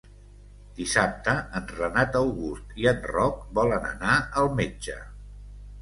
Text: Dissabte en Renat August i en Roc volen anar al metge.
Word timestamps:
Dissabte 0.79 1.35
en 1.59 1.67
Renat 1.75 2.19
August 2.23 2.73
i 2.85 2.91
en 2.95 3.07
Roc 3.15 3.47
volen 3.61 3.89
anar 3.95 4.19
al 4.45 4.55
metge. 4.63 5.03